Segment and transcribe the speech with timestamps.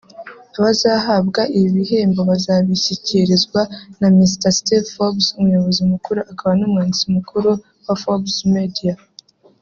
[0.57, 3.61] Abazahabwa ibi bihembo bazabishyikirizwa
[3.99, 7.49] na Mr Steve Forbes umuyobozi mukuru akaba n’umwanditsi mukuru
[7.85, 8.93] wa Forbes Media